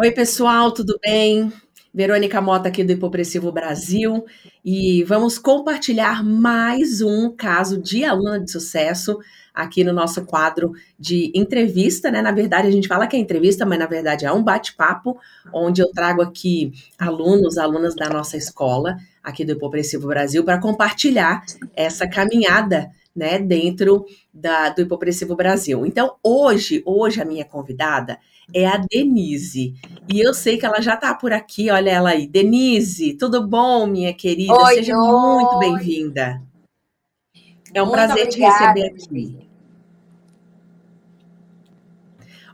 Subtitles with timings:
[0.00, 1.52] Oi, pessoal, tudo bem?
[1.92, 4.24] Verônica Mota aqui do Hipopressivo Brasil
[4.64, 9.18] e vamos compartilhar mais um caso de aluna de sucesso
[9.52, 12.22] aqui no nosso quadro de entrevista, né?
[12.22, 15.18] Na verdade, a gente fala que é entrevista, mas na verdade é um bate-papo,
[15.52, 21.44] onde eu trago aqui alunos, alunas da nossa escola, aqui do Hipopressivo Brasil, para compartilhar
[21.74, 25.84] essa caminhada, né, dentro da, do Hipopressivo Brasil.
[25.84, 28.16] Então, hoje, hoje a minha convidada
[28.54, 29.74] é a Denise.
[30.12, 32.26] E eu sei que ela já está por aqui, olha ela aí.
[32.26, 34.52] Denise, tudo bom, minha querida?
[34.54, 35.08] Oi, Seja oi.
[35.08, 36.42] muito bem-vinda.
[37.74, 39.48] É um Muito prazer obrigada, te receber aqui.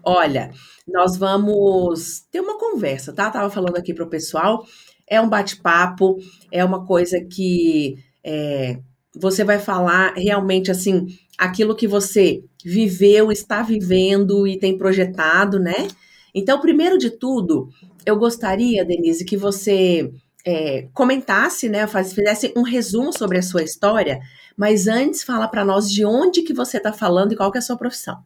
[0.02, 0.50] Olha,
[0.86, 3.30] nós vamos ter uma conversa, tá?
[3.30, 4.66] Tava falando aqui pro pessoal.
[5.06, 6.18] É um bate-papo,
[6.50, 8.80] é uma coisa que é,
[9.14, 11.06] você vai falar realmente assim,
[11.38, 15.88] aquilo que você viveu, está vivendo e tem projetado, né?
[16.34, 17.68] Então, primeiro de tudo,
[18.04, 20.12] eu gostaria, Denise, que você
[20.44, 21.86] é, comentasse, né?
[21.86, 24.20] Fizesse um resumo sobre a sua história,
[24.56, 27.60] mas antes fala para nós de onde que você está falando e qual que é
[27.60, 28.22] a sua profissão.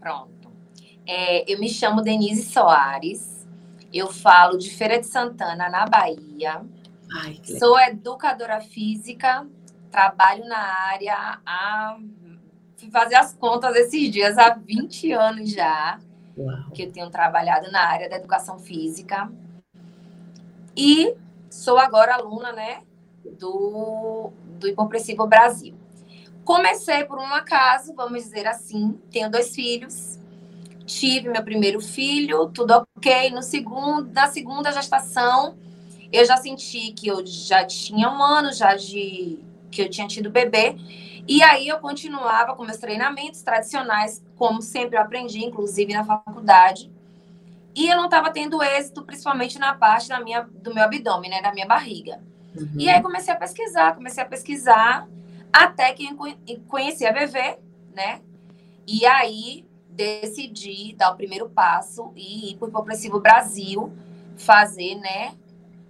[0.00, 0.52] Pronto.
[1.06, 3.46] É, eu me chamo Denise Soares.
[3.92, 6.62] Eu falo de Feira de Santana, na Bahia.
[7.20, 7.40] Ai.
[7.58, 9.46] Sou educadora física.
[9.92, 11.98] Trabalho na área há.
[12.78, 16.00] Fui fazer as contas esses dias, há 20 anos já,
[16.36, 16.70] Uau.
[16.74, 19.30] que eu tenho trabalhado na área da educação física.
[20.74, 21.14] E
[21.50, 22.82] sou agora aluna, né,
[23.38, 25.76] do, do Hipopressivo Brasil.
[26.42, 28.98] Comecei por um acaso, vamos dizer assim.
[29.10, 30.18] Tenho dois filhos.
[30.86, 33.30] Tive meu primeiro filho, tudo ok.
[33.30, 35.56] No segundo, na segunda gestação,
[36.10, 39.38] eu já senti que eu já tinha um ano já de
[39.72, 40.76] que eu tinha tido bebê.
[41.26, 46.92] E aí eu continuava com meus treinamentos tradicionais, como sempre eu aprendi, inclusive na faculdade.
[47.74, 51.40] E eu não estava tendo êxito, principalmente na parte da minha, do meu abdômen, né,
[51.40, 52.20] da minha barriga.
[52.54, 52.74] Uhum.
[52.78, 55.08] E aí comecei a pesquisar, comecei a pesquisar,
[55.50, 56.06] até que
[56.68, 57.58] conheci a VV,
[57.94, 58.20] né?
[58.86, 63.92] E aí decidi dar o primeiro passo e ir para o Hipopressivo Brasil
[64.36, 65.34] fazer, né,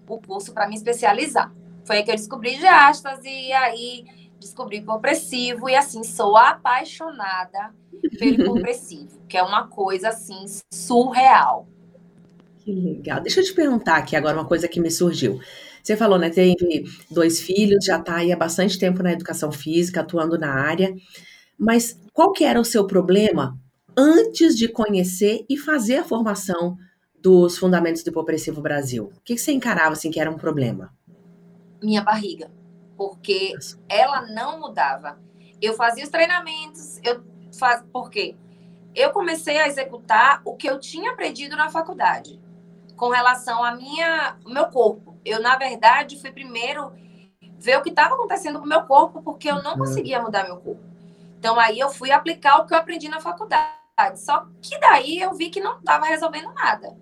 [0.07, 1.51] o curso para me especializar.
[1.85, 4.05] Foi aí que eu descobri diástase, e aí
[4.39, 7.75] descobri hipopressivo, e assim, sou apaixonada
[8.19, 11.67] pelo hipopressivo, que é uma coisa, assim, surreal.
[12.59, 13.21] Que legal.
[13.21, 15.41] Deixa eu te perguntar aqui agora uma coisa que me surgiu.
[15.83, 16.31] Você falou, né?
[16.31, 20.95] Teve dois filhos, já está aí há bastante tempo na educação física, atuando na área.
[21.59, 23.59] Mas qual que era o seu problema
[23.97, 26.77] antes de conhecer e fazer a formação
[27.21, 29.11] dos fundamentos do Hipopressivo Brasil?
[29.17, 30.93] O que que você encarava assim que era um problema?
[31.83, 32.51] Minha barriga,
[32.97, 33.55] porque
[33.89, 35.19] ela não mudava.
[35.61, 37.23] Eu fazia os treinamentos, eu
[37.59, 38.37] faz, porque
[38.95, 42.41] eu comecei a executar o que eu tinha aprendido na faculdade
[42.97, 45.17] com relação à minha, ao meu corpo.
[45.25, 46.93] Eu na verdade fui primeiro
[47.59, 49.79] ver o que estava acontecendo com o meu corpo, porque eu não Uhum.
[49.79, 50.83] conseguia mudar meu corpo.
[51.39, 53.73] Então aí eu fui aplicar o que eu aprendi na faculdade.
[54.17, 56.97] Só que daí eu vi que não estava resolvendo nada.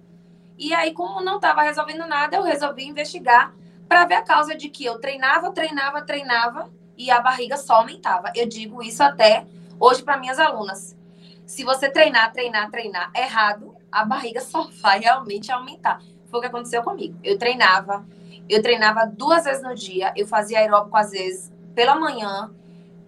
[0.58, 3.54] E aí, como não estava resolvendo nada, eu resolvi investigar
[3.90, 8.30] para ver a causa de que eu treinava, treinava, treinava e a barriga só aumentava.
[8.36, 9.44] Eu digo isso até
[9.80, 10.96] hoje para minhas alunas.
[11.44, 16.00] Se você treinar, treinar, treinar errado, a barriga só vai realmente aumentar.
[16.26, 17.18] Foi o que aconteceu comigo.
[17.24, 18.06] Eu treinava,
[18.48, 22.54] eu treinava duas vezes no dia, eu fazia aeróbico às vezes pela manhã,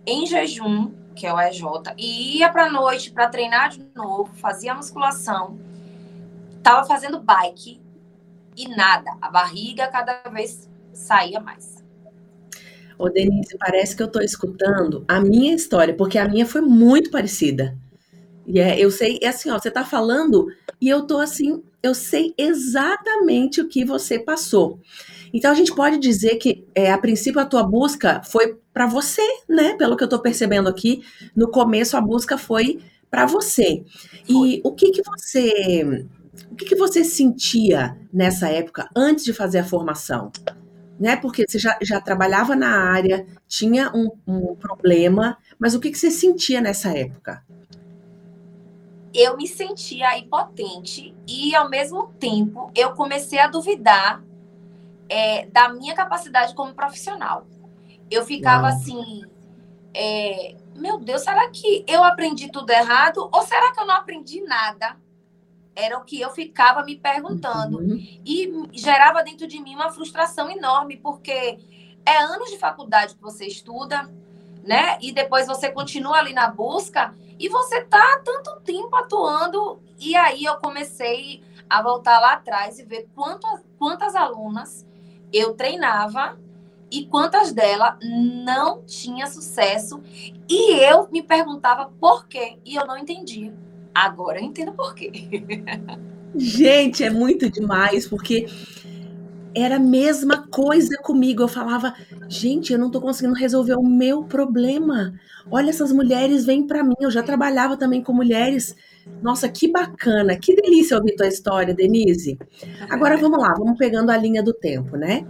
[0.04, 1.62] em jejum, que é o EJ,
[1.96, 5.60] e ia para noite para treinar de novo, fazia musculação,
[6.60, 7.80] tava fazendo bike
[8.56, 11.82] e nada, a barriga cada vez saía mais.
[12.98, 17.10] Ô, Denise, parece que eu estou escutando a minha história, porque a minha foi muito
[17.10, 17.76] parecida.
[18.46, 20.46] E é, eu sei, é assim, ó, você tá falando
[20.80, 24.80] e eu tô assim, eu sei exatamente o que você passou.
[25.32, 29.22] Então a gente pode dizer que é, a princípio a tua busca foi para você,
[29.48, 29.74] né?
[29.76, 31.02] Pelo que eu tô percebendo aqui,
[31.34, 32.80] no começo a busca foi
[33.10, 33.84] para você.
[34.28, 36.06] E o que que você,
[36.50, 40.30] o que que você sentia nessa época antes de fazer a formação?
[41.02, 41.16] Né?
[41.16, 45.98] Porque você já, já trabalhava na área, tinha um, um problema, mas o que que
[45.98, 47.44] você sentia nessa época?
[49.12, 54.22] Eu me sentia impotente e, ao mesmo tempo, eu comecei a duvidar
[55.08, 57.48] é, da minha capacidade como profissional.
[58.08, 58.72] Eu ficava Uau.
[58.72, 59.24] assim,
[59.92, 64.40] é, meu Deus, será que eu aprendi tudo errado ou será que eu não aprendi
[64.42, 64.96] nada?
[65.74, 67.78] Era o que eu ficava me perguntando.
[67.78, 67.96] Uhum.
[68.24, 71.58] E gerava dentro de mim uma frustração enorme, porque
[72.04, 74.10] é anos de faculdade que você estuda,
[74.62, 74.98] né?
[75.00, 79.80] E depois você continua ali na busca e você tá há tanto tempo atuando.
[79.98, 84.86] E aí eu comecei a voltar lá atrás e ver quantas, quantas alunas
[85.32, 86.38] eu treinava
[86.90, 90.02] e quantas delas não tinha sucesso
[90.46, 93.54] e eu me perguntava por quê e eu não entendia.
[93.94, 95.10] Agora eu entendo por quê.
[96.34, 98.46] Gente, é muito demais, porque
[99.54, 101.42] era a mesma coisa comigo.
[101.42, 101.94] Eu falava,
[102.28, 105.12] gente, eu não tô conseguindo resolver o meu problema.
[105.50, 106.94] Olha, essas mulheres vêm para mim.
[107.00, 108.74] Eu já trabalhava também com mulheres.
[109.20, 112.38] Nossa, que bacana, que delícia ouvir tua história, Denise.
[112.88, 115.26] Agora vamos lá, vamos pegando a linha do tempo, né?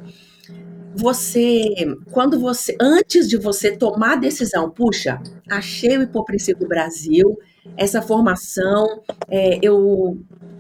[0.95, 1.71] Você,
[2.11, 5.21] quando você, antes de você tomar a decisão, puxa,
[5.51, 7.39] achei o hipopressivo Brasil,
[7.77, 10.19] essa formação, é, eu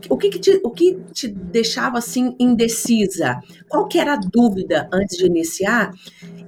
[0.08, 3.40] o que, que te, o que te deixava assim indecisa?
[3.68, 5.92] Qual que era a dúvida antes de iniciar?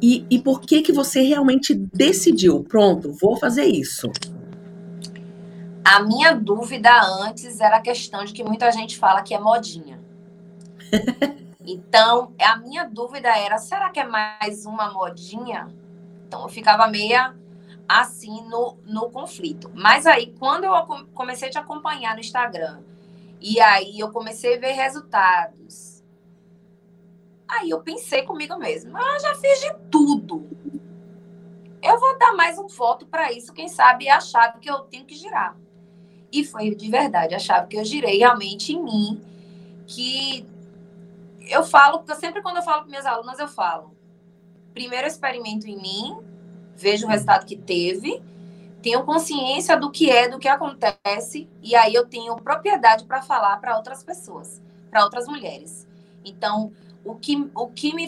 [0.02, 2.64] E, e por que que você realmente decidiu?
[2.64, 4.10] Pronto, vou fazer isso.
[5.84, 6.90] A minha dúvida
[7.22, 10.00] antes era a questão de que muita gente fala que é modinha.
[11.64, 15.68] então, a minha dúvida era: será que é mais uma modinha?
[16.26, 17.34] Então, eu ficava meia
[17.88, 19.70] assim no, no conflito.
[19.74, 20.72] Mas aí, quando eu
[21.12, 22.82] comecei a te acompanhar no Instagram,
[23.40, 26.02] e aí eu comecei a ver resultados.
[27.46, 30.48] Aí eu pensei comigo mesmo, ah, já fiz de tudo.
[31.82, 34.80] Eu vou dar mais um voto para isso, quem sabe é a chave que eu
[34.80, 35.56] tenho que girar.
[36.32, 39.22] E foi de verdade a chave que eu girei realmente em mim,
[39.86, 40.48] que
[41.48, 43.94] eu falo, sempre quando eu falo com minhas alunas, eu falo,
[44.72, 46.18] primeiro experimento em mim,
[46.76, 48.22] vejo o resultado que teve,
[48.82, 53.56] tenho consciência do que é, do que acontece, e aí eu tenho propriedade para falar
[53.58, 54.60] para outras pessoas,
[54.90, 55.86] para outras mulheres.
[56.24, 56.72] Então,
[57.04, 58.06] o que, o, que me,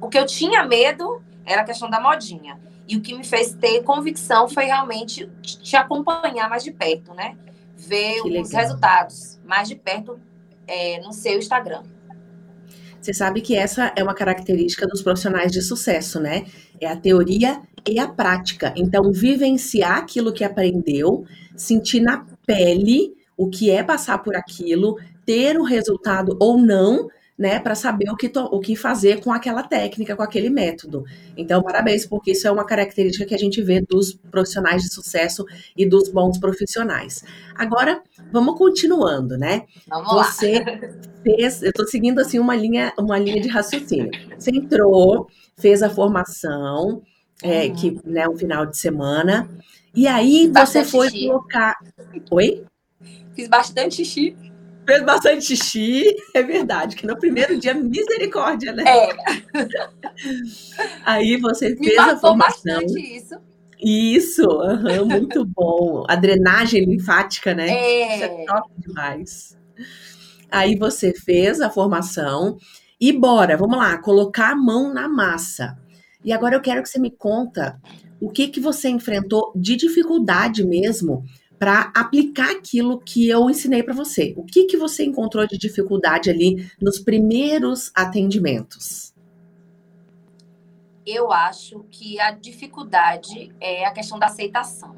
[0.00, 2.60] o que eu tinha medo era a questão da modinha.
[2.86, 7.36] E o que me fez ter convicção foi realmente te acompanhar mais de perto, né?
[7.76, 10.18] Ver os resultados mais de perto
[10.66, 11.82] é, no seu Instagram.
[13.00, 16.44] Você sabe que essa é uma característica dos profissionais de sucesso, né?
[16.80, 18.72] É a teoria e a prática.
[18.76, 21.24] Então, vivenciar aquilo que aprendeu,
[21.56, 27.08] sentir na pele o que é passar por aquilo, ter o resultado ou não,
[27.38, 31.04] né, para saber o que, o que fazer com aquela técnica, com aquele método.
[31.36, 35.46] Então, parabéns, porque isso é uma característica que a gente vê dos profissionais de sucesso
[35.76, 37.22] e dos bons profissionais.
[37.54, 38.02] Agora,
[38.32, 39.64] vamos continuando, né?
[39.88, 40.78] Vamos Você lá.
[41.22, 44.10] fez, eu estou seguindo assim uma linha, uma linha de raciocínio.
[44.38, 45.28] Você entrou,
[45.58, 47.02] fez a formação,
[47.42, 47.74] é, uhum.
[47.74, 49.48] que né, um final de semana.
[49.94, 51.26] E aí você foi xixi.
[51.26, 51.76] colocar.
[52.30, 52.64] Oi?
[53.34, 54.36] Fiz bastante xixi.
[54.86, 58.84] Fez bastante xixi, é verdade, que no primeiro dia, misericórdia, né?
[58.86, 59.08] É.
[61.04, 62.36] Aí você Me fez a formação.
[62.36, 63.34] bastante isso.
[63.80, 66.04] Isso, uhum, muito bom.
[66.08, 67.68] A drenagem linfática, né?
[67.68, 68.14] É.
[68.14, 69.58] Isso é top demais.
[70.50, 72.56] Aí você fez a formação
[73.00, 75.76] e bora, vamos lá, colocar a mão na massa.
[76.24, 77.80] E agora eu quero que você me conta
[78.20, 81.22] o que que você enfrentou de dificuldade mesmo
[81.58, 84.34] para aplicar aquilo que eu ensinei para você.
[84.36, 89.12] O que que você encontrou de dificuldade ali nos primeiros atendimentos?
[91.10, 94.94] Eu acho que a dificuldade é a questão da aceitação.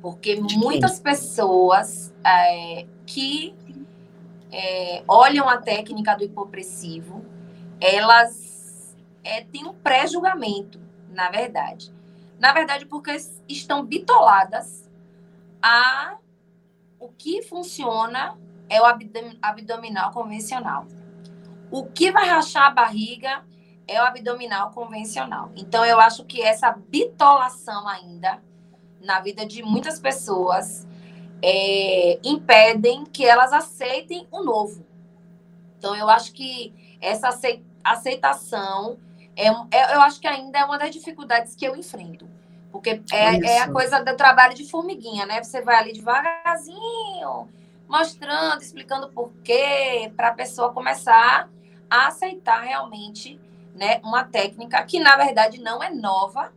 [0.00, 3.56] Porque muitas pessoas é, que
[4.52, 7.26] é, olham a técnica do hipopressivo,
[7.80, 10.80] elas é, tem um pré-julgamento,
[11.10, 11.92] na verdade.
[12.38, 13.16] Na verdade, porque
[13.48, 14.88] estão bitoladas
[15.60, 16.18] a
[17.00, 18.84] o que funciona é o
[19.42, 20.86] abdominal convencional.
[21.68, 23.44] O que vai rachar a barriga
[23.88, 25.50] é o abdominal convencional.
[25.56, 28.40] Então, eu acho que essa bitolação ainda
[29.00, 30.86] na vida de muitas pessoas
[31.42, 34.86] é, impedem que elas aceitem o novo.
[35.78, 37.30] Então, eu acho que essa
[37.82, 38.98] aceitação
[39.38, 42.28] é, é, eu acho que ainda é uma das dificuldades que eu enfrento.
[42.72, 45.42] Porque é, é, a coisa do trabalho de formiguinha, né?
[45.42, 47.48] Você vai ali devagarzinho,
[47.88, 51.48] mostrando, explicando por quê, para a pessoa começar
[51.88, 53.40] a aceitar realmente
[53.78, 56.52] né, uma técnica que, na verdade, não é nova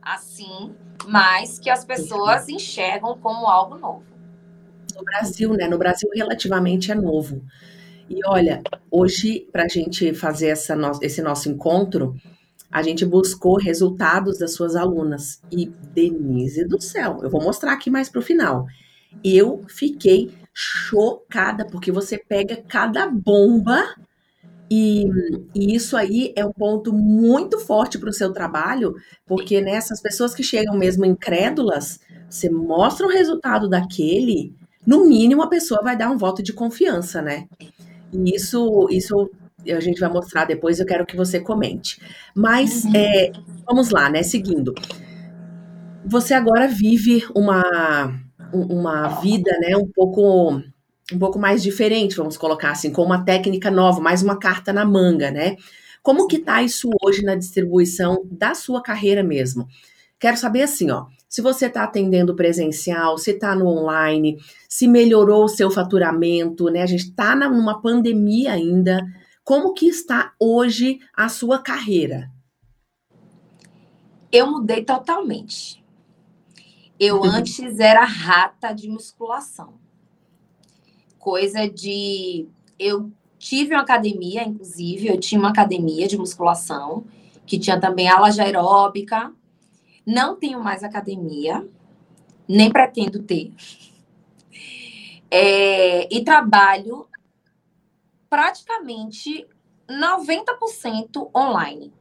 [0.00, 0.74] assim,
[1.06, 4.04] mas que as pessoas enxergam como algo novo.
[4.96, 5.68] No Brasil, né?
[5.68, 7.42] No Brasil, relativamente é novo.
[8.08, 12.14] E olha, hoje, para a gente fazer essa no esse nosso encontro,
[12.70, 15.40] a gente buscou resultados das suas alunas.
[15.50, 18.66] E, Denise do céu, eu vou mostrar aqui mais para o final.
[19.22, 23.82] Eu fiquei chocada, porque você pega cada bomba
[24.74, 25.06] e,
[25.54, 28.94] e, isso aí é um ponto muito forte para o seu trabalho,
[29.26, 34.54] porque nessas né, pessoas que chegam mesmo incrédulas, você mostra o resultado daquele,
[34.86, 37.46] no mínimo a pessoa vai dar um voto de confiança, né?
[38.10, 39.30] E isso, isso
[39.68, 42.00] a gente vai mostrar depois, eu quero que você comente.
[42.34, 42.96] Mas uhum.
[42.96, 43.30] é,
[43.66, 44.22] vamos lá, né?
[44.22, 44.74] Seguindo.
[46.06, 47.62] Você agora vive uma,
[48.54, 50.62] uma vida, né, um pouco
[51.14, 54.84] um pouco mais diferente, vamos colocar assim, com uma técnica nova, mais uma carta na
[54.84, 55.56] manga, né?
[56.02, 59.68] Como que tá isso hoje na distribuição da sua carreira mesmo?
[60.18, 64.38] Quero saber assim, ó, se você está atendendo presencial, se está no online,
[64.68, 66.82] se melhorou o seu faturamento, né?
[66.82, 69.04] A gente está numa pandemia ainda.
[69.42, 72.30] Como que está hoje a sua carreira?
[74.30, 75.84] Eu mudei totalmente.
[77.00, 77.24] Eu uhum.
[77.24, 79.81] antes era rata de musculação.
[81.22, 82.48] Coisa de.
[82.76, 87.04] Eu tive uma academia, inclusive, eu tinha uma academia de musculação,
[87.46, 89.32] que tinha também aula de aeróbica.
[90.04, 91.64] Não tenho mais academia,
[92.48, 93.52] nem pretendo ter.
[95.30, 97.06] É, e trabalho
[98.28, 99.46] praticamente
[99.88, 101.92] 90% online.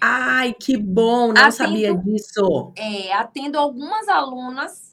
[0.00, 2.72] Ai, que bom, não atendo, sabia disso.
[2.74, 4.91] É, atendo algumas alunas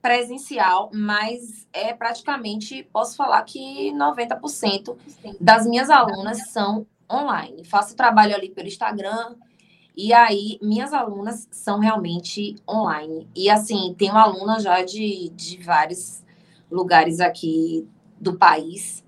[0.00, 4.96] presencial, mas é praticamente, posso falar que 90%
[5.40, 7.64] das minhas alunas são online.
[7.64, 9.36] Faço trabalho ali pelo Instagram,
[9.96, 13.28] e aí minhas alunas são realmente online.
[13.34, 16.22] E assim, tenho alunas já de, de vários
[16.70, 17.86] lugares aqui
[18.18, 19.04] do país.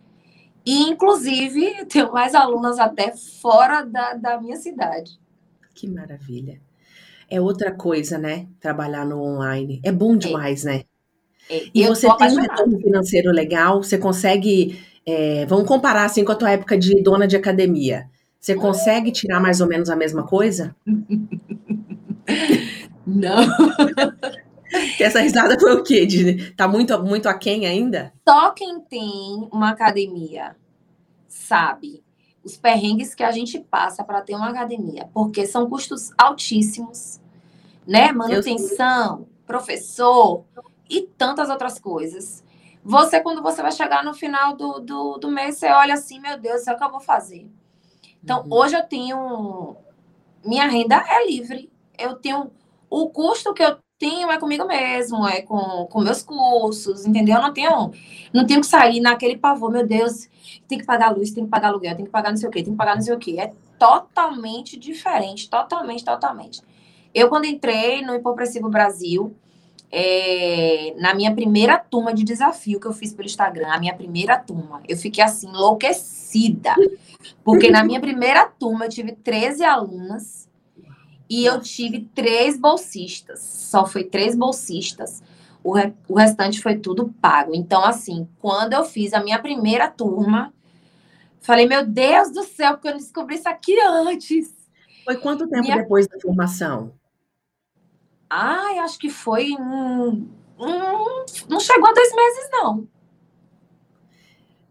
[0.65, 5.19] E, inclusive, tenho mais alunas até fora da, da minha cidade.
[5.75, 6.61] Que maravilha.
[7.33, 8.47] É outra coisa, né?
[8.61, 9.81] Trabalhar no online.
[9.83, 10.19] É bom é.
[10.19, 10.69] demais, é.
[10.69, 10.83] né?
[11.49, 11.63] É.
[11.75, 14.79] E você tem um retorno financeiro legal, você consegue.
[15.07, 18.07] É, vamos comparar assim com a tua época de dona de academia.
[18.39, 20.77] Você consegue tirar mais ou menos a mesma coisa?
[23.07, 23.47] Não.
[25.01, 26.05] Essa risada foi o quê?
[26.05, 28.13] De, tá muito, muito aquém ainda?
[28.29, 30.55] Só quem tem uma academia
[31.29, 32.03] sabe
[32.45, 37.22] os perrengues que a gente passa para ter uma academia, porque são custos altíssimos,
[37.87, 38.13] né?
[38.13, 40.45] Manutenção, professor
[40.89, 42.45] e tantas outras coisas.
[42.85, 46.39] Você, quando você vai chegar no final do, do, do mês, você olha assim, meu
[46.39, 47.47] Deus, é o que eu vou fazer.
[48.23, 48.55] Então, uhum.
[48.55, 49.77] hoje eu tenho.
[50.45, 51.71] Minha renda é livre.
[51.99, 52.51] Eu tenho.
[52.91, 57.37] O custo que eu tenho é comigo mesmo, é com, com meus cursos, entendeu?
[57.37, 57.93] Eu não tenho,
[58.33, 60.29] não tenho que sair naquele pavor, meu Deus,
[60.67, 62.65] tem que pagar luz, tem que pagar aluguel, tem que pagar não sei o quê,
[62.65, 63.37] tem que pagar não sei o quê.
[63.39, 66.61] É totalmente diferente, totalmente, totalmente.
[67.15, 69.37] Eu, quando entrei no Hipopressivo Brasil,
[69.91, 74.39] é, na minha primeira turma de desafio que eu fiz pelo Instagram, a minha primeira
[74.39, 76.75] turma, eu fiquei assim, enlouquecida.
[77.45, 80.49] Porque na minha primeira turma eu tive 13 alunas
[81.29, 83.41] e eu tive três bolsistas.
[83.41, 85.23] Só foi três bolsistas.
[85.63, 87.55] O, re, o restante foi tudo pago.
[87.55, 90.53] Então, assim, quando eu fiz a minha primeira turma,
[91.41, 94.55] falei, meu Deus do céu, porque eu não descobri isso aqui antes.
[95.05, 95.77] Foi quanto tempo minha...
[95.77, 96.93] depois da formação?
[98.35, 100.27] Ai, acho que foi um,
[100.59, 102.89] um, não chegou a dois meses, não.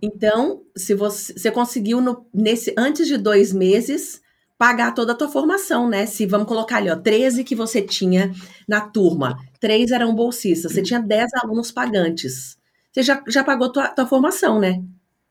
[0.02, 4.20] Então, se você, você conseguiu no, nesse antes de dois meses
[4.58, 6.08] pagar toda a tua formação, né?
[6.08, 8.32] Se vamos colocar ali, ó, 13 que você tinha
[8.68, 12.58] na turma, três eram bolsistas, você tinha 10 alunos pagantes.
[12.92, 14.82] Você já, já pagou tua, tua formação, né?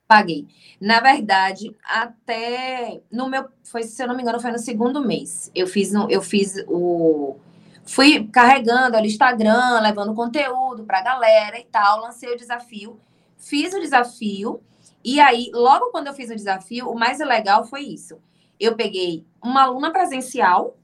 [0.07, 0.47] Paguei.
[0.81, 5.51] Na verdade, até no meu, foi, se eu não me engano, foi no segundo mês.
[5.53, 7.37] Eu fiz, no, eu fiz o
[7.85, 12.99] fui carregando ali o Instagram, levando conteúdo para a galera e tal, lancei o desafio,
[13.37, 14.61] fiz o desafio,
[15.05, 18.19] e aí, logo quando eu fiz o desafio, o mais legal foi isso
[18.61, 20.77] eu peguei uma aluna presencial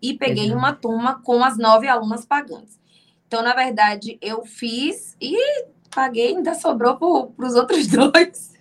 [0.00, 0.56] e peguei uhum.
[0.56, 2.80] uma turma com as nove alunas pagantes.
[3.26, 5.36] Então, na verdade, eu fiz e
[5.94, 8.56] paguei, ainda sobrou para os outros dois.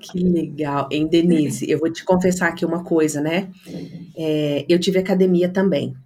[0.00, 0.88] Que legal.
[0.90, 3.50] Hein, Denise, eu vou te confessar aqui uma coisa, né?
[4.16, 5.96] É, eu tive academia também.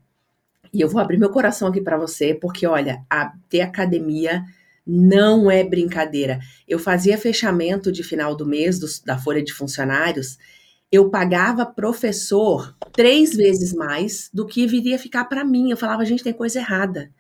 [0.73, 4.45] E eu vou abrir meu coração aqui para você, porque olha, a, ter academia
[4.87, 6.41] não é brincadeira.
[6.67, 10.39] Eu fazia fechamento de final do mês da folha de funcionários
[10.91, 15.71] eu pagava professor três vezes mais do que viria ficar para mim.
[15.71, 17.11] Eu falava, gente, tem coisa errada.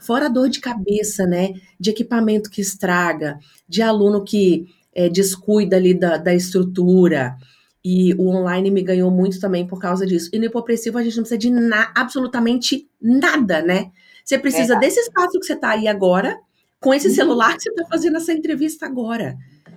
[0.00, 1.54] Fora a dor de cabeça, né?
[1.78, 7.36] De equipamento que estraga, de aluno que é, descuida ali da, da estrutura.
[7.84, 10.30] E o online me ganhou muito também por causa disso.
[10.32, 13.90] E no hipopressivo a gente não precisa de na, absolutamente nada, né?
[14.24, 14.78] Você precisa é.
[14.78, 16.38] desse espaço que você está aí agora,
[16.80, 17.14] com esse uhum.
[17.14, 19.36] celular que você está fazendo essa entrevista agora.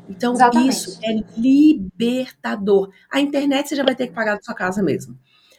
[0.09, 0.69] Então, Exatamente.
[0.69, 2.91] isso é libertador.
[3.11, 5.17] A internet você já vai ter que pagar da sua casa mesmo.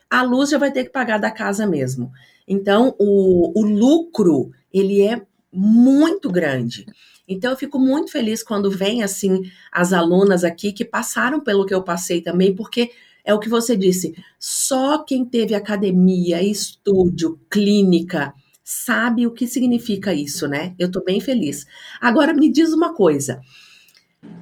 [0.08, 2.12] A luz já vai ter que pagar da casa mesmo.
[2.46, 5.20] Então, o, o lucro, ele é
[5.52, 6.86] muito grande.
[7.28, 9.42] Então eu fico muito feliz quando vem assim
[9.72, 12.90] as alunas aqui que passaram pelo que eu passei também, porque
[13.24, 20.14] é o que você disse, só quem teve academia, estúdio, clínica, sabe o que significa
[20.14, 20.74] isso, né?
[20.78, 21.66] Eu tô bem feliz.
[22.00, 23.40] Agora me diz uma coisa.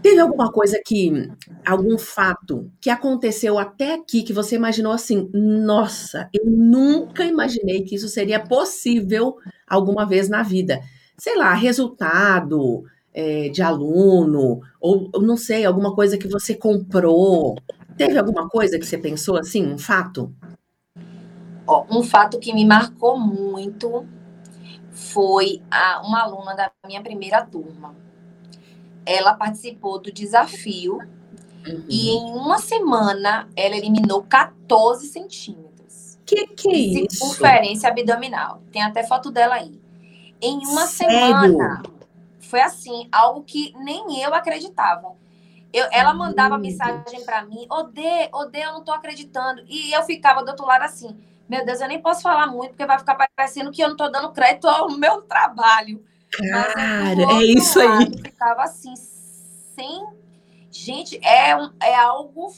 [0.02, 1.10] Teve alguma coisa que,
[1.64, 7.94] algum fato que aconteceu até aqui que você imaginou assim, nossa, eu nunca imaginei que
[7.94, 9.36] isso seria possível
[9.66, 10.80] alguma vez na vida.
[11.16, 17.56] Sei lá, resultado é, de aluno, ou não sei, alguma coisa que você comprou.
[17.96, 20.32] Teve alguma coisa que você pensou assim, um fato?
[21.90, 24.06] um fato que me marcou muito
[24.92, 27.94] foi a, uma aluna da minha primeira turma
[29.06, 30.98] ela participou do desafio
[31.66, 31.84] uhum.
[31.88, 36.18] e em uma semana ela eliminou 14 centímetros.
[36.24, 37.16] Que que é isso?
[37.18, 38.62] Circunferência abdominal.
[38.72, 39.80] Tem até foto dela aí.
[40.40, 41.14] Em uma Sério?
[41.16, 41.82] semana.
[42.40, 45.12] Foi assim, algo que nem eu acreditava.
[45.72, 49.64] Eu, ela mandava mensagem para mim, Odê, Odê, eu não tô acreditando.
[49.66, 52.86] E eu ficava do outro lado assim, meu Deus, eu nem posso falar muito, porque
[52.86, 56.04] vai ficar parecendo que eu não tô dando crédito ao meu trabalho.
[56.30, 58.06] Cara, é isso aí.
[58.22, 60.06] Ficava assim, sem.
[60.70, 62.52] Gente, é, é algo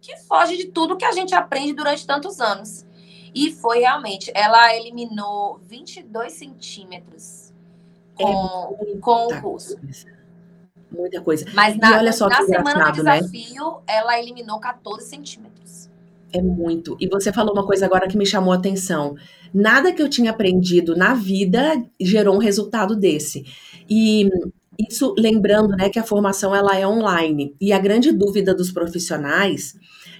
[0.00, 2.84] que foge de tudo que a gente aprende durante tantos anos.
[3.34, 7.52] E foi realmente, ela eliminou 22 centímetros
[8.14, 9.76] com, é com o curso.
[9.76, 10.14] Coisa.
[10.90, 11.46] Muita coisa.
[11.52, 13.20] Mas na, olha só na semana do né?
[13.20, 13.82] desafio, né?
[13.88, 15.90] ela eliminou 14 centímetros.
[16.32, 16.96] É muito.
[17.00, 19.16] E você falou uma coisa agora que me chamou a atenção.
[19.52, 23.44] Nada que eu tinha aprendido na vida gerou um resultado desse.
[23.88, 24.28] E
[24.78, 27.54] isso lembrando, né, que a formação ela é online.
[27.60, 29.74] E a grande dúvida dos profissionais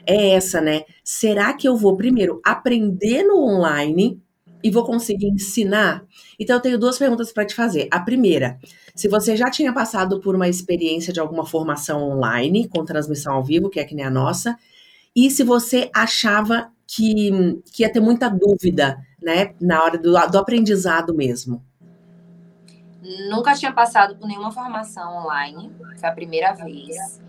[0.07, 0.85] é essa, né?
[1.03, 4.21] Será que eu vou primeiro aprender no online
[4.63, 6.05] e vou conseguir ensinar?
[6.39, 7.89] Então eu tenho duas perguntas para te fazer.
[7.91, 8.59] A primeira,
[8.95, 13.45] se você já tinha passado por uma experiência de alguma formação online com transmissão ao
[13.45, 14.57] vivo, que é que nem a nossa,
[15.14, 17.31] e se você achava que,
[17.73, 21.64] que ia ter muita dúvida, né, na hora do, do aprendizado mesmo.
[23.31, 27.21] Nunca tinha passado por nenhuma formação online, foi a primeira vez.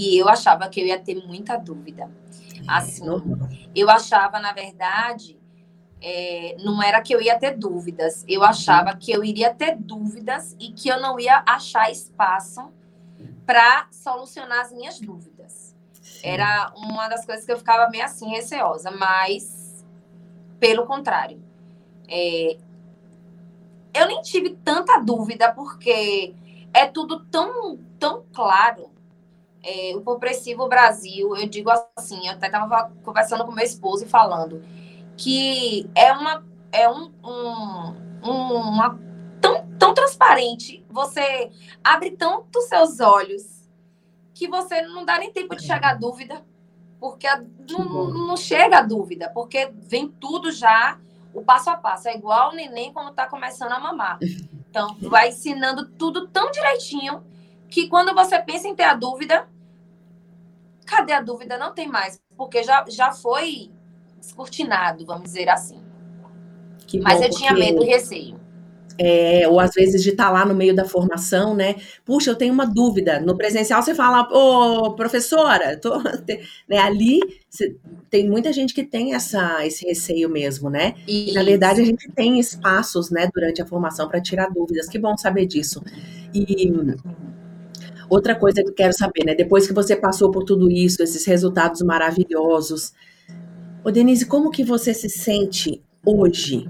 [0.00, 2.10] E eu achava que eu ia ter muita dúvida.
[2.56, 3.04] É, assim,
[3.76, 5.38] eu achava, na verdade,
[6.00, 10.56] é, não era que eu ia ter dúvidas, eu achava que eu iria ter dúvidas
[10.58, 12.72] e que eu não ia achar espaço
[13.44, 15.76] para solucionar as minhas dúvidas.
[16.22, 19.84] Era uma das coisas que eu ficava meio assim, receosa, mas
[20.58, 21.44] pelo contrário.
[22.08, 22.56] É,
[23.92, 26.34] eu nem tive tanta dúvida, porque
[26.72, 28.98] é tudo tão, tão claro.
[29.62, 34.08] É, o Progressivo Brasil, eu digo assim, eu até estava conversando com meu esposo e
[34.08, 34.62] falando
[35.16, 36.42] que é uma
[36.72, 37.94] é um, um,
[38.24, 38.98] um uma
[39.40, 41.50] tão, tão transparente, você
[41.82, 43.68] abre tanto seus olhos
[44.34, 46.42] que você não dá nem tempo de chegar a dúvida,
[46.98, 50.98] porque a, não, não, chega a dúvida, porque vem tudo já,
[51.34, 52.08] o passo a passo.
[52.08, 54.18] É igual o neném quando está começando a mamar.
[54.70, 57.24] Então, vai ensinando tudo tão direitinho
[57.70, 59.48] que quando você pensa em ter a dúvida,
[60.84, 61.56] cadê a dúvida?
[61.56, 63.70] Não tem mais, porque já, já foi
[64.18, 65.82] descortinado, vamos dizer assim.
[66.86, 68.40] Que Mas bom, eu tinha medo e receio
[69.02, 71.76] é, ou às vezes de estar tá lá no meio da formação, né?
[72.04, 73.18] Puxa, eu tenho uma dúvida.
[73.18, 75.98] No presencial você fala, ô, professora, tô...
[76.68, 76.76] né?
[76.78, 77.18] ali
[78.10, 80.94] tem muita gente que tem essa, esse receio mesmo, né?
[81.08, 84.86] E, na verdade, a gente tem espaços, né, durante a formação para tirar dúvidas.
[84.86, 85.82] Que bom saber disso.
[86.34, 86.70] E
[88.10, 89.34] outra coisa que eu quero saber, né?
[89.34, 92.92] Depois que você passou por tudo isso, esses resultados maravilhosos,
[93.82, 96.68] ô Denise, como que você se sente hoje?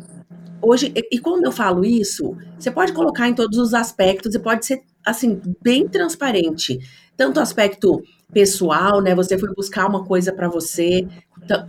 [0.63, 4.67] hoje, e quando eu falo isso, você pode colocar em todos os aspectos e pode
[4.67, 6.79] ser, assim, bem transparente.
[7.17, 9.15] Tanto aspecto pessoal, né?
[9.15, 11.07] Você foi buscar uma coisa para você,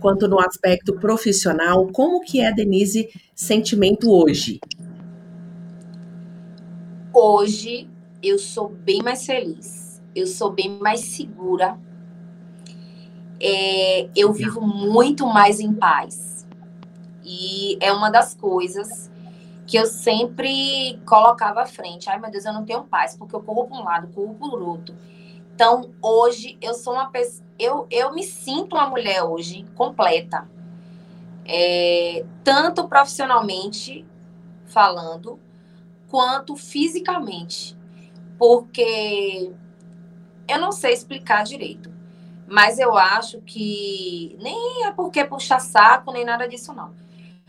[0.00, 1.88] quanto no aspecto profissional.
[1.92, 4.60] Como que é, Denise, sentimento hoje?
[7.14, 7.88] Hoje
[8.22, 10.02] eu sou bem mais feliz.
[10.14, 11.78] Eu sou bem mais segura.
[13.40, 16.46] É, eu vivo muito mais em paz
[17.24, 19.10] e é uma das coisas
[19.66, 22.08] que eu sempre colocava à frente.
[22.08, 24.48] Ai, meu Deus, eu não tenho paz, porque eu corro para um lado, corro para
[24.48, 24.94] o outro.
[25.54, 27.44] Então, hoje, eu sou uma pessoa.
[27.58, 30.48] Eu, eu me sinto uma mulher hoje completa.
[31.44, 34.06] É, tanto profissionalmente
[34.66, 35.38] falando,
[36.08, 37.76] quanto fisicamente.
[38.42, 39.52] Porque
[40.48, 41.92] eu não sei explicar direito.
[42.48, 46.92] Mas eu acho que nem é porque puxa saco, nem nada disso, não.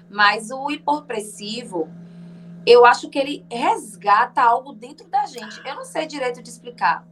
[0.08, 1.89] Mas o hipopressivo,
[2.63, 5.60] eu acho que ele resgata algo dentro da gente.
[5.65, 7.03] Eu não sei direito de explicar,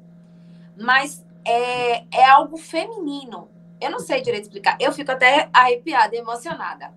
[0.80, 3.50] mas é, é algo feminino.
[3.82, 4.78] Eu não sei direito de explicar.
[4.80, 6.94] Eu fico até arrepiada, emocionada.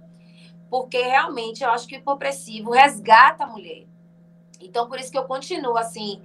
[0.69, 3.87] Porque realmente eu acho que o hipopressivo resgata a mulher.
[4.61, 6.21] Então, por isso que eu continuo assim,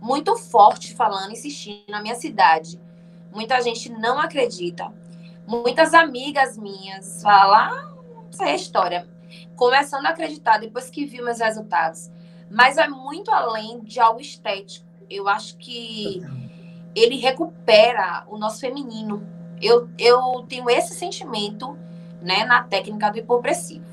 [0.00, 2.80] muito forte falando, insistindo na minha cidade.
[3.32, 4.92] Muita gente não acredita.
[5.46, 7.94] Muitas amigas minhas falam, ah,
[8.30, 9.18] isso é história
[9.58, 12.10] começando a acreditar depois que viu meus resultados.
[12.50, 14.86] Mas é muito além de algo estético.
[15.10, 16.22] Eu acho que
[16.94, 19.26] ele recupera o nosso feminino.
[19.60, 21.76] Eu, eu tenho esse sentimento
[22.22, 23.84] né, na técnica do hipopressivo.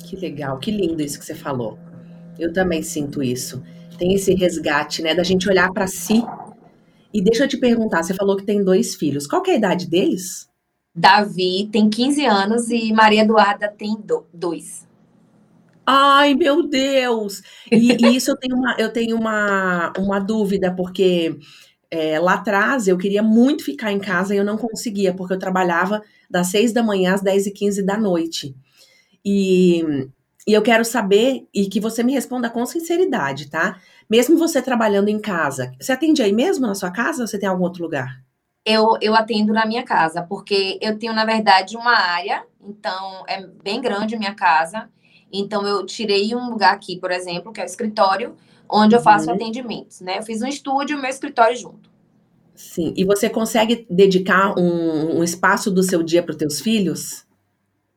[0.00, 1.78] Que legal, que lindo isso que você falou.
[2.38, 3.62] Eu também sinto isso.
[3.98, 6.22] Tem esse resgate, né, da gente olhar para si.
[7.12, 9.26] E deixa eu te perguntar, você falou que tem dois filhos.
[9.26, 10.48] Qual é a idade deles?
[10.94, 13.96] Davi tem 15 anos e Maria Eduarda tem
[14.32, 14.86] dois.
[15.86, 17.42] Ai, meu Deus!
[17.70, 21.38] E, e isso eu tenho uma, eu tenho uma, uma dúvida, porque
[21.90, 25.38] é, lá atrás eu queria muito ficar em casa e eu não conseguia, porque eu
[25.38, 28.56] trabalhava das 6 da manhã às 10 e 15 da noite.
[29.24, 30.08] E,
[30.46, 33.80] e eu quero saber, e que você me responda com sinceridade, tá?
[34.08, 37.48] Mesmo você trabalhando em casa, você atende aí mesmo na sua casa ou você tem
[37.48, 38.24] algum outro lugar?
[38.66, 43.46] eu, eu atendo na minha casa, porque eu tenho, na verdade, uma área, então é
[43.62, 44.90] bem grande a minha casa.
[45.32, 48.34] Então, eu tirei um lugar aqui, por exemplo, que é o escritório,
[48.68, 49.36] onde eu faço uhum.
[49.36, 50.18] atendimentos, né?
[50.18, 51.88] Eu fiz um estúdio e meu escritório junto.
[52.56, 57.24] Sim, e você consegue dedicar um, um espaço do seu dia para os teus filhos?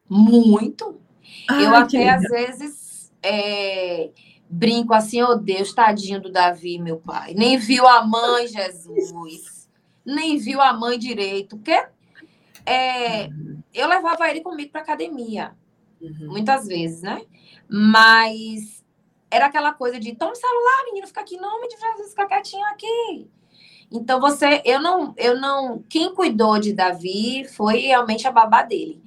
[0.08, 1.00] Muito.
[1.50, 4.12] Ai, eu até, às vezes, é,
[4.50, 7.34] brinco assim, oh Deus, tadinho do Davi, meu pai.
[7.34, 9.60] Nem viu a mãe, Jesus
[10.10, 11.86] nem viu a mãe direito, porque
[12.66, 13.30] é,
[13.74, 15.56] eu levava ele comigo para academia,
[16.02, 16.28] uhum.
[16.28, 17.22] muitas vezes, né?
[17.70, 18.84] Mas
[19.30, 22.66] era aquela coisa de toma o celular, menino, fica aqui, não, me Jesus, fica quietinho
[22.66, 23.30] aqui.
[23.92, 29.02] Então você, eu não, eu não, quem cuidou de Davi foi realmente a babá dele.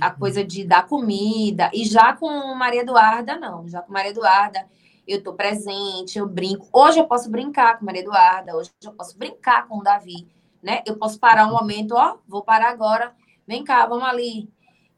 [0.00, 0.18] A uhum.
[0.18, 1.70] coisa de dar comida.
[1.72, 3.68] E já com Maria Eduarda, não.
[3.68, 4.66] Já com Maria Eduarda,
[5.06, 6.68] eu tô presente, eu brinco.
[6.72, 10.26] Hoje eu posso brincar com Maria Eduarda, hoje eu posso brincar com o Davi,
[10.62, 10.82] né?
[10.86, 13.12] Eu posso parar um momento, ó, vou parar agora,
[13.46, 14.48] vem cá, vamos ali.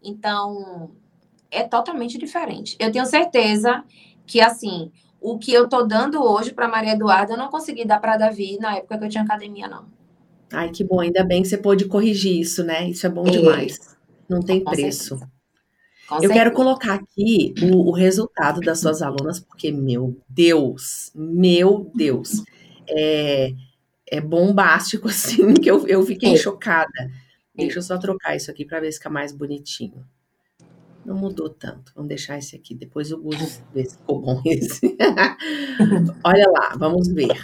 [0.03, 0.93] Então,
[1.51, 2.77] é totalmente diferente.
[2.79, 3.85] Eu tenho certeza
[4.27, 8.01] que, assim, o que eu tô dando hoje para Maria Eduarda, eu não consegui dar
[8.01, 9.85] para Davi na época que eu tinha academia, não.
[10.53, 12.89] Ai, que bom, ainda bem que você pôde corrigir isso, né?
[12.89, 13.31] Isso é bom é.
[13.31, 13.96] demais.
[14.29, 15.19] Não tem com preço.
[15.19, 15.37] Certeza.
[16.09, 16.35] Com eu certeza.
[16.35, 22.45] quero colocar aqui o, o, resultado das suas alunas, porque, meu Deus, meu Deus,
[22.89, 23.53] é,
[24.07, 26.37] é bombástico, assim, que eu, eu fiquei é.
[26.37, 27.11] chocada.
[27.55, 30.07] Deixa eu só trocar isso aqui para ver se fica mais bonitinho.
[31.05, 31.93] Não mudou tanto.
[31.95, 32.75] Vamos deixar esse aqui.
[32.75, 33.33] Depois eu vou
[33.73, 34.97] ver se ficou bom esse.
[36.23, 37.41] olha lá, vamos ver.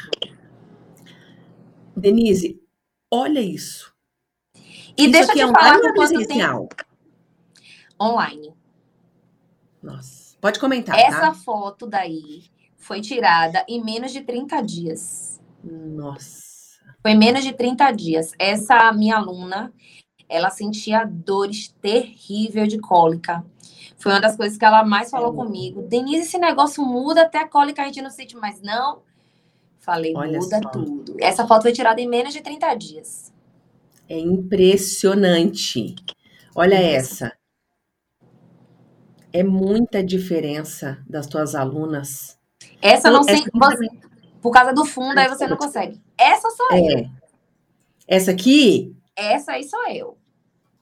[1.97, 2.61] Denise,
[3.11, 3.92] olha isso.
[4.97, 6.69] E isso deixa eu te é falar online presencial.
[6.69, 6.87] Tem...
[8.01, 8.55] Online.
[9.83, 10.37] Nossa.
[10.41, 10.99] Pode comentar.
[10.99, 11.35] Essa tá?
[11.35, 12.45] foto daí
[12.77, 15.41] foi tirada em menos de 30 dias.
[15.63, 16.53] Nossa.
[17.01, 18.33] Foi menos de 30 dias.
[18.39, 19.73] Essa minha aluna,
[20.29, 23.45] ela sentia dores terríveis de cólica.
[23.99, 25.83] Foi uma das coisas que ela mais falou comigo.
[25.83, 29.03] Denise, esse negócio muda até a cólica a gente não sente mais, não.
[29.79, 30.71] Falei, Olha muda só.
[30.71, 31.17] tudo.
[31.21, 33.32] Essa foto foi tirada em menos de 30 dias.
[34.09, 35.95] É impressionante.
[36.55, 37.33] Olha essa.
[39.33, 42.39] É muita diferença das tuas alunas.
[42.81, 43.43] Essa não sei.
[44.41, 46.03] Por causa do fundo, aí você não consegue.
[46.19, 46.81] Essa sou é.
[46.81, 47.11] eu.
[48.07, 48.95] Essa aqui?
[49.17, 50.19] Essa aí sou eu.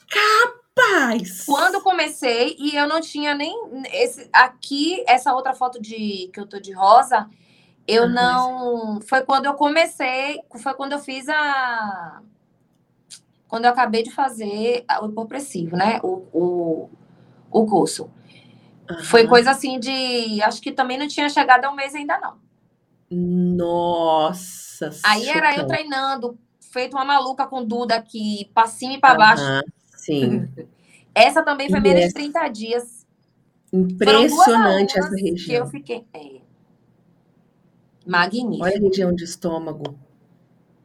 [0.09, 1.45] Capaz!
[1.45, 3.55] Quando comecei, e eu não tinha nem.
[3.93, 7.29] Esse, aqui, essa outra foto de que eu tô de rosa,
[7.87, 9.01] eu não.
[9.03, 12.23] Foi quando eu comecei, foi quando eu fiz a.
[13.51, 15.99] Quando eu acabei de fazer o hipopressivo, né?
[16.05, 16.91] O, o,
[17.51, 18.09] o curso.
[18.89, 19.03] Uhum.
[19.03, 20.41] Foi coisa assim de.
[20.41, 22.37] Acho que também não tinha chegado a um mês ainda, não.
[23.11, 24.91] Nossa.
[25.05, 29.43] Aí era eu treinando, feito uma maluca com Duda aqui, pra cima e pra baixo.
[29.97, 30.49] sim.
[31.13, 33.05] essa também foi menos de 30 dias.
[33.73, 35.35] Impressionante essa região.
[35.37, 36.07] Que eu fiquei.
[36.15, 36.41] É.
[38.07, 38.65] Magnífico.
[38.65, 39.99] Olha a região de estômago.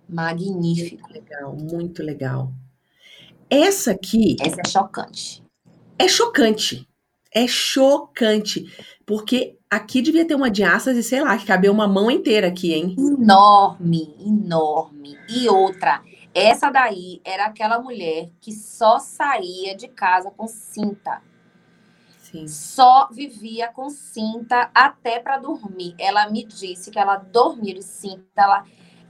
[0.08, 1.10] Magnífico.
[1.10, 2.52] Muito legal, muito legal.
[3.50, 4.36] Essa aqui.
[4.40, 5.44] Essa é chocante.
[5.98, 6.88] É chocante.
[7.32, 8.66] É chocante.
[9.06, 12.96] Porque aqui devia ter uma diástase, sei lá, que cabia uma mão inteira aqui, hein?
[12.98, 15.18] Enorme, enorme.
[15.30, 16.02] E outra,
[16.34, 21.22] essa daí era aquela mulher que só saía de casa com cinta.
[22.20, 22.48] Sim.
[22.48, 25.96] Só vivia com cinta até para dormir.
[25.98, 28.26] Ela me disse que ela dormia de cinta.
[28.36, 28.66] Ela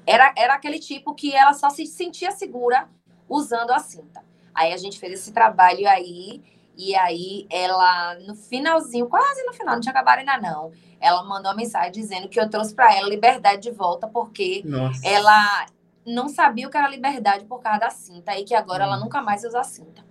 [0.05, 2.87] era, era aquele tipo que ela só se sentia segura
[3.27, 4.23] usando a cinta.
[4.53, 6.41] Aí a gente fez esse trabalho aí.
[6.77, 10.71] E aí ela, no finalzinho, quase no final, não tinha acabado ainda não.
[10.99, 15.05] Ela mandou uma mensagem dizendo que eu trouxe para ela liberdade de volta, porque Nossa.
[15.07, 15.65] ela
[16.05, 18.37] não sabia o que era liberdade por causa da cinta.
[18.37, 18.87] E que agora hum.
[18.87, 20.03] ela nunca mais usa a cinta.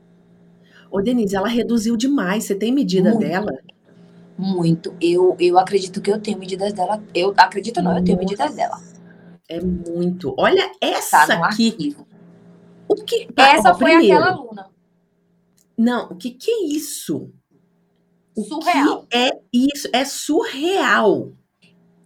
[0.90, 2.44] Ô, Denise, ela reduziu demais.
[2.44, 3.52] Você tem medida muito, dela?
[4.38, 4.96] Muito.
[5.00, 7.02] Eu, eu acredito que eu tenho medidas dela.
[7.14, 8.00] Eu acredito não, Nossa.
[8.00, 8.93] eu tenho medidas dela.
[9.48, 10.34] É muito.
[10.38, 11.70] Olha essa tá aqui.
[11.70, 12.06] Arquivo.
[12.88, 13.28] O que?
[13.36, 14.16] Essa foi primeiro.
[14.16, 14.70] aquela aluna.
[15.76, 17.30] Não, o que que é isso?
[18.36, 19.06] O surreal.
[19.12, 19.88] é isso?
[19.92, 21.32] É surreal.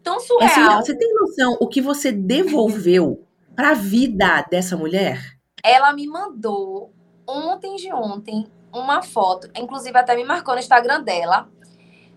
[0.03, 0.51] Tão é surreal.
[0.51, 0.83] É surreal.
[0.83, 3.25] Você tem noção o que você devolveu
[3.55, 5.39] para a vida dessa mulher?
[5.63, 6.93] Ela me mandou
[7.27, 11.49] ontem de ontem uma foto, inclusive até me marcou no Instagram dela,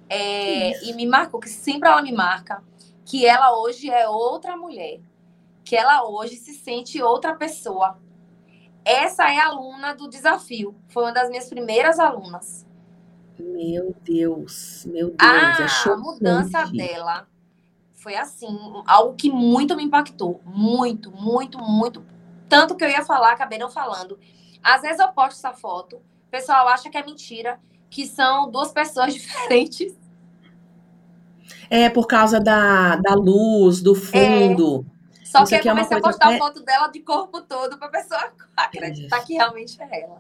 [0.09, 2.63] é, e me marcou, que sempre ela me marca,
[3.05, 4.99] que ela hoje é outra mulher,
[5.71, 7.97] que ela hoje se sente outra pessoa.
[8.83, 12.67] Essa é a aluna do desafio, foi uma das minhas primeiras alunas.
[13.39, 17.25] Meu Deus, meu Deus, é a mudança dela
[17.93, 18.49] foi assim,
[18.85, 22.03] algo que muito me impactou, muito, muito, muito,
[22.49, 24.19] tanto que eu ia falar, acabei não falando.
[24.61, 28.73] Às vezes eu posto essa foto, o pessoal acha que é mentira, que são duas
[28.73, 29.97] pessoas diferentes.
[31.69, 34.85] É, por causa da, da luz, do fundo.
[35.31, 36.37] Só Isso que eu comecei é a postar até...
[36.37, 38.19] foto dela de corpo todo para a pessoa
[38.57, 40.19] acreditar que realmente é ela.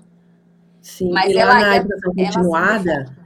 [0.81, 3.17] Sim, Mas ela, na educação continuada,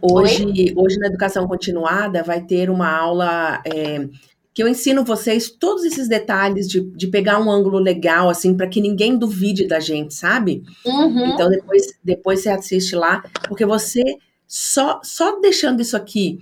[0.00, 4.08] hoje, hoje na educação continuada vai ter uma aula é,
[4.54, 8.66] que eu ensino vocês todos esses detalhes de, de pegar um ângulo legal, assim, para
[8.66, 10.62] que ninguém duvide da gente, sabe?
[10.86, 11.34] Uhum.
[11.34, 14.02] Então depois, depois você assiste lá, porque você
[14.48, 16.38] só, só deixando isso aqui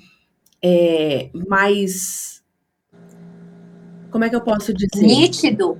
[0.62, 2.32] é, mais.
[4.12, 5.05] Como é que eu posso dizer?
[5.05, 5.79] Nítido.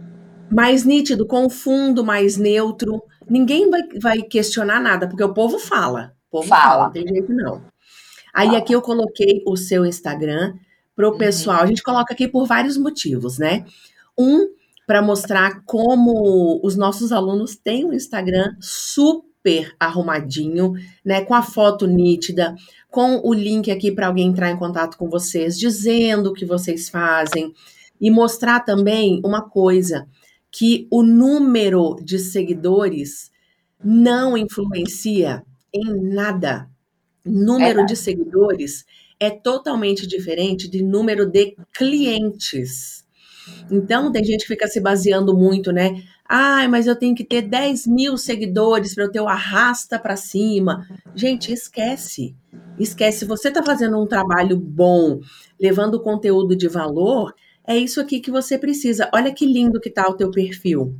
[0.51, 3.03] Mais nítido, com fundo mais neutro.
[3.29, 6.15] Ninguém vai, vai questionar nada, porque o povo fala.
[6.29, 7.63] O povo fala, fala não tem jeito não.
[8.35, 8.59] Aí fala.
[8.59, 10.55] aqui eu coloquei o seu Instagram
[10.97, 11.19] para o uhum.
[11.19, 11.59] pessoal.
[11.59, 11.65] Uhum.
[11.65, 13.67] A gente coloca aqui por vários motivos, né?
[14.19, 14.49] Um,
[14.87, 20.73] para mostrar como os nossos alunos têm um Instagram super arrumadinho,
[21.05, 21.23] né?
[21.23, 22.55] Com a foto nítida,
[22.91, 26.89] com o link aqui para alguém entrar em contato com vocês, dizendo o que vocês
[26.89, 27.53] fazem.
[28.03, 30.07] E mostrar também uma coisa:
[30.51, 33.31] que o número de seguidores
[33.83, 36.69] não influencia em nada.
[37.25, 38.85] Número é de seguidores
[39.23, 43.05] é totalmente diferente de número de clientes.
[43.71, 46.03] Então, tem gente que fica se baseando muito, né?
[46.29, 50.17] Ai, mas eu tenho que ter 10 mil seguidores para eu ter o arrasta para
[50.17, 50.85] cima.
[51.15, 52.35] Gente, esquece.
[52.81, 53.25] Esquece.
[53.25, 55.21] Você está fazendo um trabalho bom,
[55.61, 57.33] levando conteúdo de valor,
[57.67, 59.09] é isso aqui que você precisa.
[59.15, 60.97] Olha que lindo que tá o teu perfil.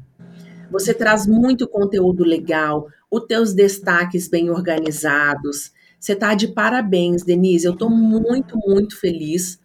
[0.71, 5.73] Você traz muito conteúdo legal, os teus destaques bem organizados.
[5.99, 7.67] Você está de parabéns, Denise.
[7.67, 9.61] Eu estou muito, muito feliz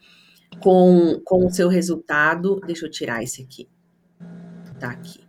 [0.59, 2.59] com, com o seu resultado.
[2.65, 3.69] Deixa eu tirar esse aqui.
[4.79, 5.19] Tá aqui.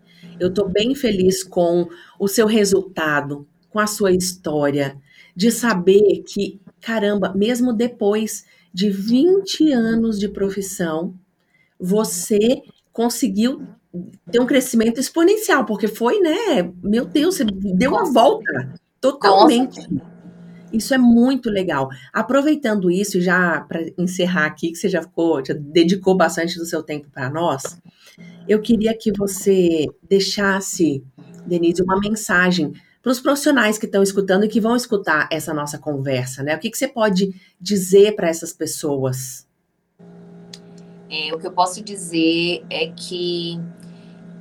[0.40, 4.96] Eu estou bem feliz com o seu resultado, com a sua história,
[5.34, 11.14] de saber que, caramba, mesmo depois de 20 anos de profissão,
[11.78, 12.62] você
[12.92, 13.62] conseguiu
[14.30, 16.70] ter um crescimento exponencial, porque foi, né?
[16.82, 19.88] Meu Deus, você deu uma volta totalmente.
[20.72, 21.88] Isso é muito legal.
[22.12, 26.82] Aproveitando isso, já para encerrar aqui, que você já ficou, já dedicou bastante do seu
[26.82, 27.80] tempo para nós,
[28.46, 31.02] eu queria que você deixasse,
[31.46, 35.78] Denise, uma mensagem para os profissionais que estão escutando e que vão escutar essa nossa
[35.78, 36.54] conversa, né?
[36.54, 39.47] O que, que você pode dizer para essas pessoas?
[41.10, 43.58] É, o que eu posso dizer é que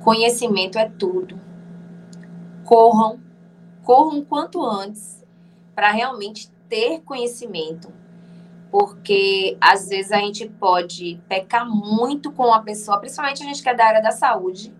[0.00, 1.40] conhecimento é tudo.
[2.64, 3.20] Corram,
[3.82, 5.24] corram quanto antes
[5.74, 7.92] para realmente ter conhecimento,
[8.70, 13.68] porque às vezes a gente pode pecar muito com a pessoa, principalmente a gente que
[13.68, 14.74] é da área da saúde,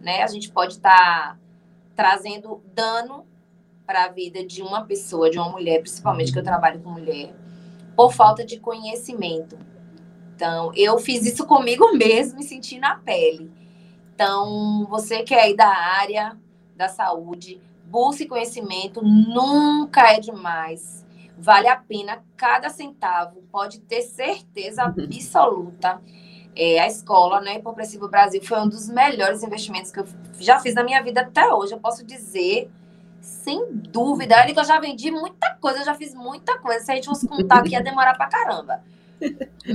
[0.00, 0.22] né?
[0.22, 0.90] A gente pode estar
[1.34, 1.38] tá
[1.96, 3.26] trazendo dano
[3.86, 7.34] para a vida de uma pessoa, de uma mulher, principalmente que eu trabalho com mulher,
[7.96, 9.58] por falta de conhecimento.
[10.38, 13.50] Então, eu fiz isso comigo mesmo e senti na pele.
[14.14, 16.38] Então, você que é aí da área
[16.76, 21.04] da saúde, Busque conhecimento, nunca é demais.
[21.36, 25.04] Vale a pena cada centavo, pode ter certeza uhum.
[25.04, 26.00] absoluta.
[26.54, 30.06] É, a escola, né, Progressivo Brasil, foi um dos melhores investimentos que eu
[30.38, 31.72] já fiz na minha vida até hoje.
[31.72, 32.70] Eu posso dizer
[33.20, 34.36] Sem dúvida.
[34.36, 36.84] Olha que eu já vendi muita coisa, eu já fiz muita coisa.
[36.84, 38.84] Se a gente fosse contar aqui, ia demorar pra caramba.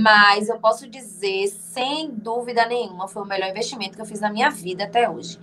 [0.00, 4.30] Mas eu posso dizer, sem dúvida nenhuma, foi o melhor investimento que eu fiz na
[4.30, 5.38] minha vida até hoje.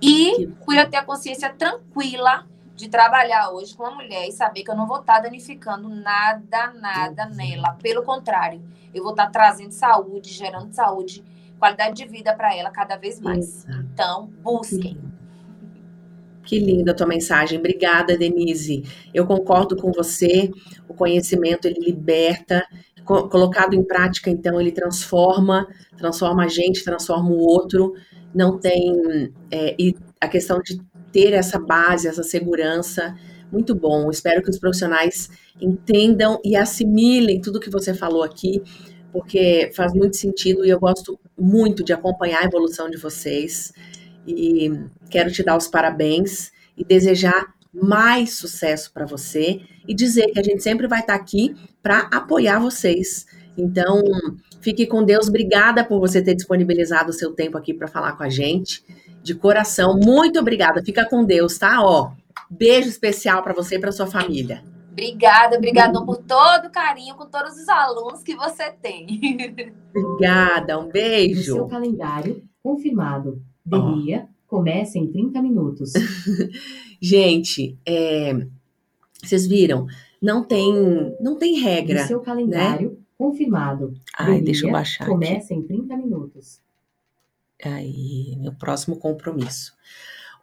[0.00, 4.64] E por eu ter a consciência tranquila de trabalhar hoje com a mulher e saber
[4.64, 7.78] que eu não vou estar danificando nada, nada nela.
[7.80, 8.60] Pelo contrário,
[8.92, 11.22] eu vou estar trazendo saúde, gerando saúde,
[11.58, 13.64] qualidade de vida para ela cada vez mais.
[13.64, 13.86] Exato.
[13.92, 14.98] Então, busquem.
[16.44, 17.58] Que linda a tua mensagem.
[17.58, 18.82] Obrigada, Denise.
[19.14, 20.50] Eu concordo com você.
[20.88, 22.66] O conhecimento ele liberta,
[23.04, 27.94] colocado em prática, então ele transforma, transforma a gente, transforma o outro.
[28.34, 30.80] Não tem é, e a questão de
[31.12, 33.14] ter essa base, essa segurança,
[33.50, 34.10] muito bom.
[34.10, 35.28] Espero que os profissionais
[35.60, 38.62] entendam e assimilem tudo que você falou aqui,
[39.12, 43.72] porque faz muito sentido e eu gosto muito de acompanhar a evolução de vocês.
[44.26, 44.72] E
[45.10, 50.42] quero te dar os parabéns e desejar mais sucesso para você e dizer que a
[50.42, 53.26] gente sempre vai estar tá aqui para apoiar vocês.
[53.56, 54.02] Então,
[54.60, 55.28] fique com Deus.
[55.28, 58.84] Obrigada por você ter disponibilizado o seu tempo aqui para falar com a gente.
[59.22, 60.82] De coração, muito obrigada.
[60.82, 61.82] Fica com Deus, tá?
[61.82, 62.12] Ó,
[62.50, 64.62] beijo especial para você e para sua família.
[64.92, 69.06] Obrigada, obrigada por todo o carinho com todos os alunos que você tem.
[69.94, 71.52] Obrigada, um beijo.
[71.52, 73.42] O seu calendário confirmado.
[73.64, 74.56] Delia oh.
[74.56, 75.92] começa em 30 minutos.
[77.04, 78.46] Gente, é,
[79.20, 79.88] vocês viram?
[80.22, 80.72] Não tem,
[81.20, 82.04] não tem regra.
[82.04, 82.96] O seu calendário né?
[83.18, 83.92] confirmado.
[84.16, 85.06] Ai, deixa eu baixar.
[85.08, 85.54] Começa aqui.
[85.54, 86.60] em 30 minutos.
[87.64, 89.72] Aí, meu próximo compromisso.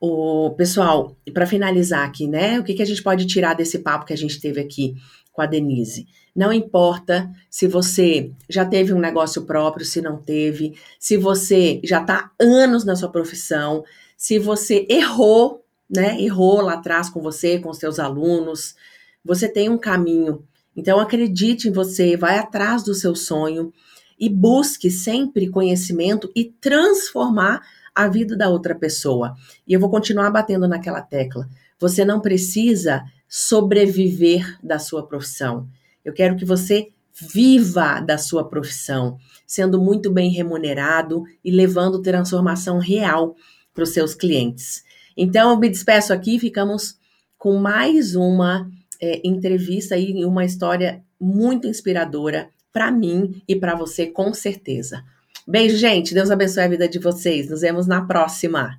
[0.02, 2.60] O pessoal, para finalizar aqui, né?
[2.60, 4.96] O que, que a gente pode tirar desse papo que a gente teve aqui
[5.32, 6.08] com a Denise?
[6.36, 12.02] Não importa se você já teve um negócio próprio, se não teve, se você já
[12.02, 13.84] está anos na sua profissão,
[14.18, 16.22] se você errou, né?
[16.22, 18.76] Errou lá atrás com você, com os seus alunos,
[19.24, 20.44] você tem um caminho.
[20.76, 23.74] Então acredite em você, vai atrás do seu sonho
[24.20, 27.62] e busque sempre conhecimento e transformar
[27.96, 29.36] a vida da outra pessoa.
[29.68, 31.50] E eu vou continuar batendo naquela tecla.
[31.80, 35.68] Você não precisa sobreviver da sua profissão.
[36.04, 42.80] Eu quero que você viva da sua profissão, sendo muito bem remunerado e levando transformação
[42.80, 43.36] real
[43.74, 44.84] para os seus clientes.
[45.16, 46.98] Então, eu me despeço aqui, ficamos
[47.38, 48.70] com mais uma
[49.02, 55.04] é, entrevista e uma história muito inspiradora para mim e para você, com certeza.
[55.48, 56.14] Beijo, gente.
[56.14, 57.50] Deus abençoe a vida de vocês.
[57.50, 58.78] Nos vemos na próxima.